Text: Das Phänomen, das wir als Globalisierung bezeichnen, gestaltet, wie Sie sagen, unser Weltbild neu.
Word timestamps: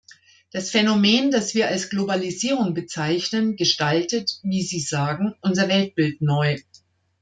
Das 0.51 0.71
Phänomen, 0.71 1.29
das 1.29 1.53
wir 1.53 1.67
als 1.67 1.91
Globalisierung 1.91 2.73
bezeichnen, 2.73 3.55
gestaltet, 3.55 4.39
wie 4.41 4.63
Sie 4.63 4.79
sagen, 4.79 5.35
unser 5.41 5.69
Weltbild 5.69 6.21
neu. 6.23 6.57